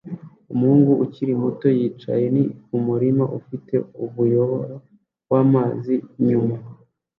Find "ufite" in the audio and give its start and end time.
3.39-3.73